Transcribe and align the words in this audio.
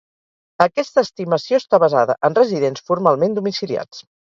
Aquesta 0.63 1.03
estimació 1.07 1.59
està 1.63 1.81
basada 1.85 2.17
en 2.31 2.39
residents 2.41 2.85
formalment 2.91 3.39
domiciliats. 3.39 4.05